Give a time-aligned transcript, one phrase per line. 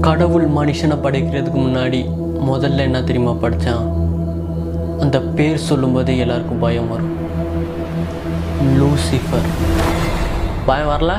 [0.00, 2.10] கடவுள் மனுஷனை படைக்கிறதுக்கு முன்னாடி
[2.46, 3.84] முதல்ல என்ன தெரியுமா படித்தான்
[5.00, 7.16] அந்த பேர் சொல்லும்போதே எல்லாருக்கும் பயம் வரும்.
[8.60, 9.48] லூசிஃபர்
[10.66, 11.12] பயம் வரல?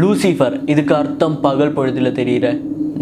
[0.00, 2.48] லூசிஃபர் இதுக்கு அர்த்தம் பகல் பொழுதில் தெரிகிற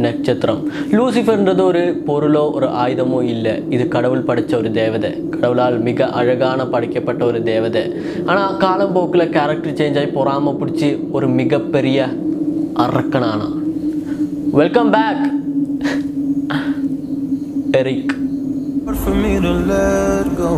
[0.04, 0.60] நட்சத்திரம்.
[0.90, 3.54] லூசிஃபர்ன்றது ஒரு பொருளோ ஒரு ஆயுதமோ இல்லை.
[3.70, 5.10] இது கடவுள் படைத்த ஒரு தேவதை.
[5.30, 7.82] கடவுளால் மிக அழகான படைக்கப்பட்ட ஒரு தேவதை.
[8.26, 12.08] ஆனால் காலம்போக்கில் கேரக்டர் சேஞ்ச் ஆகி பொறாமல் பிடிச்சி ஒரு மிகப்பெரிய
[12.84, 13.48] அரக்கனானா.
[14.52, 15.24] Welcome back
[17.70, 18.14] Eric
[19.04, 20.50] for me to let go.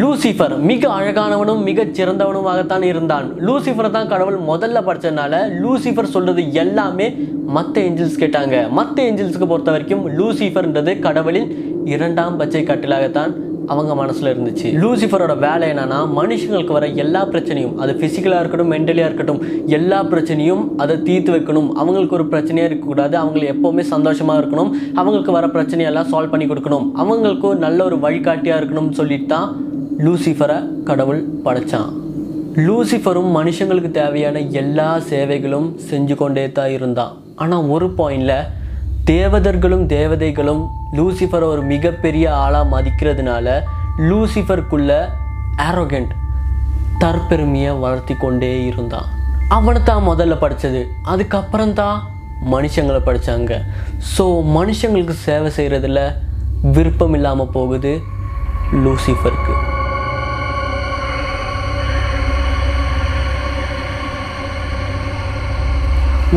[0.00, 3.26] Lucifer மிக அழகானவனும் மிகச் சிறந்தவனுமாகத்தான் இருந்தான்.
[3.46, 7.06] லூசிஃபரை தான் கடவுள் முதல்ல படித்ததுனால லூசிஃபர் சொல்றது எல்லாமே
[7.56, 8.56] மற்ற ஏஞ்சல்ஸ் கேட்டாங்க.
[8.78, 11.50] மற்ற ஏஞ்சல்ஸ்க்கு பொறுத்த வரைக்கும் லூசிஃபர்ன்றது கடவுளின்
[11.94, 13.34] இரண்டாம் பச்சை கட்டிலாகத்தான்
[13.72, 14.68] அவங்க மனசில் இருந்துச்சு.
[14.82, 19.40] லூசிஃபரோட வேலை என்னன்னா மனுஷங்களுக்கு வர எல்லா பிரச்சனையும் அது ஃபிசிக்கலாக இருக்கட்டும் மென்டலியாக இருக்கட்டும்
[19.76, 21.68] எல்லா பிரச்சனையும் அதை தீர்த்து வைக்கணும்.
[21.82, 24.72] அவங்களுக்கு ஒரு பிரச்சனையாக இருக்கக்கூடாது அவங்களை எப்போவுமே சந்தோஷமாக இருக்கணும்.
[25.00, 26.88] அவங்களுக்கு வர பிரச்சனையெல்லாம் சால்வ் பண்ணி கொடுக்கணும்.
[27.04, 29.48] அவங்களுக்கு நல்ல ஒரு வழிகாட்டியாக இருக்கணும்னு சொல்லிட்டு தான்
[30.04, 30.56] லூசிஃபரை
[30.88, 31.90] கடவுள் படைச்சான்.
[32.66, 37.12] லூசிஃபரும் மனுஷங்களுக்கு தேவையான எல்லா சேவைகளும் செஞ்சு கொண்டே தான் இருந்தான்.
[37.42, 38.48] ஆனால் ஒரு பாயிண்டில்
[39.10, 40.62] தேவதர்களும் தேவதைகளும்
[40.98, 43.56] லூசிஃபரை ஒரு மிகப்பெரிய ஆளாக மதிக்கிறதுனால
[44.08, 44.92] லூசிஃபருக்குள்ள
[45.68, 46.14] ஆரோகண்ட்
[47.02, 49.08] தற்பெருமையை வளர்த்தி கொண்டே இருந்தான்.
[49.56, 50.82] அவனை தான் முதல்ல படித்தது
[51.12, 51.96] அதுக்கப்புறம் தான்
[52.54, 53.60] மனுஷங்களை படித்தாங்க
[54.14, 56.00] ஸோ மனுஷங்களுக்கு சேவை செய்கிறதுல
[56.76, 57.94] விருப்பம் இல்லாமல் போகுது
[58.84, 59.54] லூசிஃபருக்கு.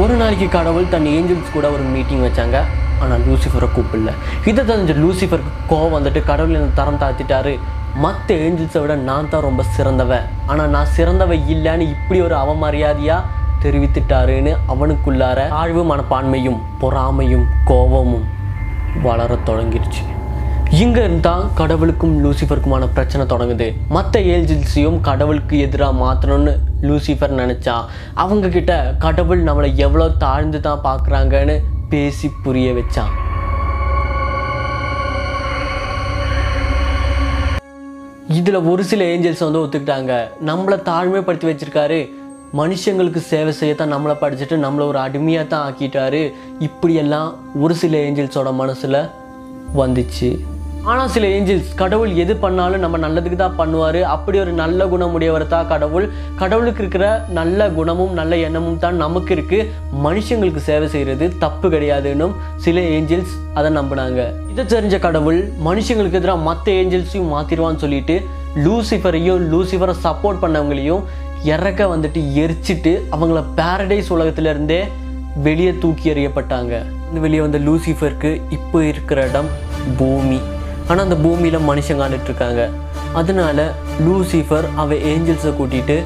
[0.02, 2.58] ஒரு நாளைக்கு கடவுள் தன் ஏஞ்சல்ஸ் கூட ஒரு மீட்டிங் வச்சாங்க.
[3.04, 4.12] ஆனால் லூசிஃபரை கூப்பிடல.
[4.50, 7.54] இதை தெரிஞ்ச லூசிஃபருக்கு கோவம் வந்துட்டு கடவுள் என்ன தரம் தாழ்த்திட்டாரு.
[8.04, 10.26] மற்ற ஏஞ்சல்ஸை விட நான் தான் ரொம்ப சிறந்தவன்.
[10.52, 13.30] ஆனால் நான் சிறந்தவன் இல்லைன்னு இப்படி ஒரு அவமரியாதையாக
[13.64, 18.28] தெரிவித்துட்டாருன்னு அவனுக்குள்ளார ஆழ்வு மனப்பான்மையும் பொறாமையும் கோபமும்
[19.08, 20.04] வளர தொடங்கிருச்சு
[20.76, 23.68] இங்க இருந்தால் கடவுளுக்கும் லூசிஃபருக்குமான பிரச்சனை தொடங்குது.
[23.96, 26.54] மற்ற ஏஜென்சியும் கடவுளுக்கு எதிராக மாற்றணும்னு
[26.88, 27.76] லூசிஃபர் நினச்சா
[28.24, 31.56] அவங்க கிட்ட கடவுள் நம்மளை எவ்வளோ தாழ்ந்து தான் பார்க்குறாங்கன்னு
[31.94, 33.14] பேசி புரிய வச்சான்
[38.38, 40.14] இதில் ஒரு சில ஏஞ்சல்ஸ் வந்து ஒத்துக்கிட்டாங்க.
[40.50, 42.00] நம்மளை தாழ்மைப்படுத்தி வச்சிருக்காரு.
[42.60, 46.22] மனுஷங்களுக்கு சேவை செய்யத்தான் நம்மளை படிச்சுட்டு நம்மளை ஒரு அடிமையாக தான் ஆக்கிட்டாரு.
[46.68, 47.32] இப்படியெல்லாம்
[47.64, 49.00] ஒரு சில ஏஞ்சல்ஸோட மனசில்
[49.80, 50.30] வந்துச்சு.
[50.92, 53.98] ஆனால் சில ஏஞ்சல்ஸ் கடவுள் எது பண்ணாலும் நம்ம நல்லதுக்கு தான் பண்ணுவார்.
[54.14, 56.06] அப்படி ஒரு நல்ல குணமுடையவர் தான் கடவுள்.
[56.42, 57.06] கடவுளுக்கு இருக்கிற
[57.38, 59.68] நல்ல குணமும் நல்ல எண்ணமும் தான் நமக்கு இருக்குது
[60.06, 64.20] மனுஷங்களுக்கு சேவை செய்கிறது தப்பு கிடையாதுன்னும் சில ஏஞ்சல்ஸ் அதை நம்பினாங்க.
[64.54, 65.40] இதை தெரிஞ்ச கடவுள்
[65.70, 68.18] மனுஷங்களுக்கு எதிராக மற்ற ஏஞ்சல்ஸையும் மாற்றிடுவான்னு சொல்லிட்டு
[68.66, 71.04] லூசிஃபரையும் லூசிஃபரை சப்போர்ட் பண்ணவங்களையும்
[71.54, 74.82] இறக்க வந்துட்டு எரிச்சிட்டு அவங்கள பேரடைஸ் உலகத்திலேருந்தே
[75.48, 76.74] வெளியே தூக்கி எறியப்பட்டாங்க.
[77.10, 79.52] இந்த வெளியே வந்த லூசிஃபருக்கு இப்போ இருக்கிற இடம்
[80.00, 80.40] பூமி.
[80.90, 82.70] ஆனால் அந்த பூமியில் மனுஷங்க ஆண்டுட்டு இருக்காங்க
[83.14, 83.72] அதனால
[84.06, 85.98] லூசிஃபர் அவ ஏஞ்சல்ஸை கூட்டிகிட்டு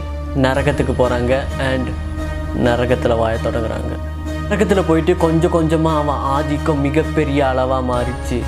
[0.46, 1.34] நரகத்துக்கு போகிறாங்க
[1.69, 1.90] அண்ட்
[2.68, 3.91] நரகத்தில் வாழ தொடங்குறாங்க.
[4.47, 8.40] நரகத்தில் போயிட்டு கொஞ்சம் கொஞ்சமாக அவன் ஆதிக்கம் மிகப்பெரிய அளவாக மாறிச்சு.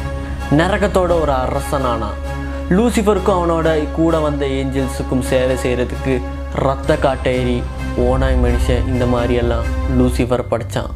[0.59, 2.09] நரகத்தோட ஒரு அரசனானா.
[2.75, 6.15] லூசிஃபருக்கும் அவனோட கூட வந்த ஏஞ்சல்ஸுக்கும் சேவை செய்கிறதுக்கு
[6.65, 7.57] ரத்த காட்டேரி
[8.07, 10.91] ஓனாய் மனுஷன் இந்த மாதிரியெல்லாம் லூசிஃபர் படித்தான்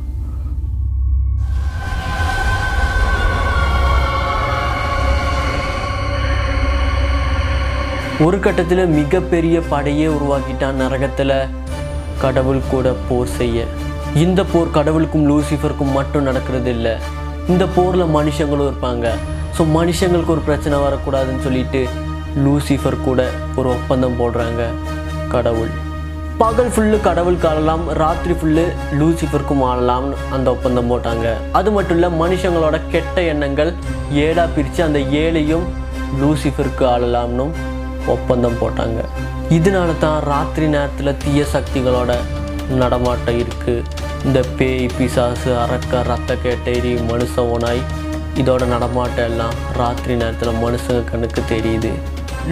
[8.25, 11.33] ஒரு கட்டத்தில் மிகப்பெரிய படையே உருவாக்கிட்டான் நரகத்தில்
[12.21, 13.65] கடவுள் கூட போர் செய்ய.
[14.23, 16.93] இந்த போர் கடவுளுக்கும் லூசிஃபருக்கும் மட்டும் நடக்கிறது இல்லை.
[17.51, 19.11] இந்த போரில் மனுஷங்களும் இருப்பாங்க.
[19.57, 21.81] ஸோ மனுஷங்களுக்கு ஒரு பிரச்சனை வரக்கூடாதுன்னு சொல்லிட்டு
[22.45, 23.27] லூசிஃபர் கூட
[23.59, 24.63] ஒரு ஒப்பந்தம் போடுறாங்க
[25.35, 25.71] கடவுள்.
[26.41, 28.65] பகல் ஃபுல்லு கடவுளுக்கு ஆளலாம் ராத்திரி ஃபுல்லு
[28.99, 31.27] லூசிஃபருக்கும் ஆளலாம்னு அந்த ஒப்பந்தம் போட்டாங்க.
[31.61, 33.73] அது மட்டும் இல்லை மனுஷங்களோட கெட்ட எண்ணங்கள்
[34.25, 35.65] ஏடாக பிரித்து அந்த ஏழையும்
[36.21, 37.55] லூசிஃபருக்கு ஆளலாம்னும்
[38.15, 38.99] ஒப்பந்தம் போட்டாங்க.
[39.57, 42.11] இதனால தான் ராத்திரி நேரத்தில் தீய சக்திகளோட
[42.81, 43.85] நடமாட்டம் இருக்குது
[44.27, 47.81] இந்த பேய் பிசாசு அரக்க ரத்த கேட்டேரி மனுஷ ஓனாய்
[48.41, 51.91] இதோட நடமாட்டம் எல்லாம் ராத்திரி நேரத்தில் மனுஷங்க கண்ணுக்கு தெரியுது.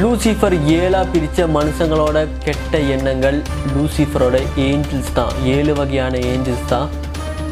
[0.02, 3.38] லூசிஃபர் ஏழாக பிரித்த மனுஷங்களோட கெட்ட எண்ணங்கள்
[3.74, 4.38] லூசிஃபரோட
[4.68, 5.34] ஏஞ்சல்ஸ் தான்.
[5.56, 6.90] ஏழு வகையான ஏஞ்சல்ஸ் தான்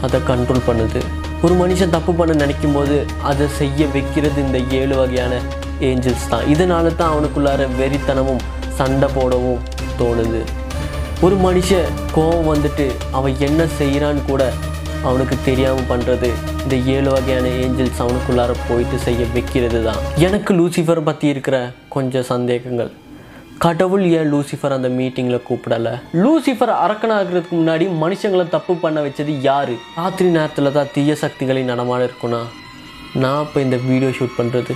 [0.06, 1.02] அதை கண்ட்ரோல் பண்ணுது.
[1.46, 2.98] ஒரு மனுஷன் தப்பு பண்ண நினைக்கும் போது
[3.30, 5.34] அதை செய்ய வைக்கிறது இந்த ஏழு வகையான
[5.90, 6.46] ஏஞ்சல்ஸ் தான்.
[6.54, 8.44] இதனால தான் அவனுக்குள்ளார வெறித்தனமும்
[8.80, 9.64] சண்டை போடவும்
[10.02, 10.42] தோணுது.
[11.26, 12.86] ஒரு மனுஷன் கோவம் வந்துட்டு
[13.18, 14.44] அவன் என்ன செய்கிறான்னு கூட
[15.10, 16.30] அவனுக்கு தெரியாமல் பண்ணுறது
[16.64, 20.02] இந்த ஏழு வகையான ஏஞ்சல்ஸ் அவனுக்குள்ளார போயிட்டு செய்ய வைக்கிறது தான்.
[20.28, 21.58] எனக்கு லூசிஃபர் பற்றி இருக்கிற
[21.96, 22.92] கொஞ்சம் சந்தேகங்கள்.
[23.66, 25.92] கடவுள் ஏன் லூசிஃபர் அந்த மீட்டிங்கில் கூப்பிடலை?
[26.24, 29.74] லூசிஃபர் அரக்கனாகிறதுக்கு முன்னாடி மனுஷங்களை தப்பு பண்ண வச்சது யார்?
[30.00, 32.42] ராத்திரி நேரத்தில் தான் தீய சக்திகளின் நடமாட இருக்குன்னா
[33.24, 34.76] நான் இப்போ இந்த வீடியோ ஷூட் பண்ணுறது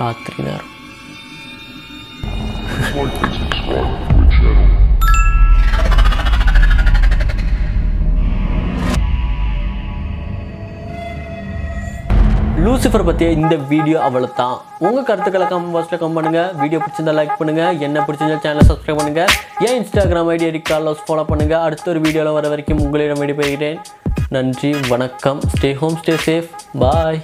[0.00, 0.42] ராத்திரி
[12.64, 14.56] லூசிஃபர் பற்றிய இந்த வீடியோ அவ்வளோ தான்
[14.86, 19.30] உங்கள் கருத்துக்களை கமெண்ட் பாக்ஸில் கம் பண்ணுங்கள் வீடியோ பிடிச்சிருந்தா லைக் பண்ணுங்கள் என்ன பிடிச்சிருந்தா சேனலை சப்ஸ்கிரைப் பண்ணுங்கள்
[19.66, 20.72] ஏன் இன்ஸ்டாகிராம் ஐடி எரிக்
[21.06, 23.80] ஃபாலோ பண்ணுங்கள் அடுத்த ஒரு வீடியோவில் வர வரைக்கும் உங்களிடம் விடைபெறுகிறேன்.
[24.36, 25.40] நன்றி வணக்கம்.
[25.54, 27.20] Stay home stay safe bye